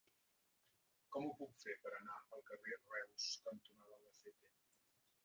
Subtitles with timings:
[1.15, 4.51] Com ho puc fer per anar al carrer Reus cantonada Albacete?